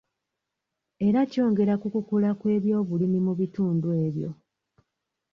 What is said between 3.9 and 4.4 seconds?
ebyo.